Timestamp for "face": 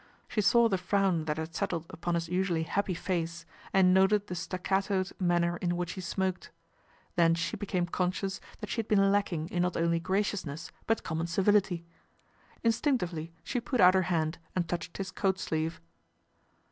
2.95-3.45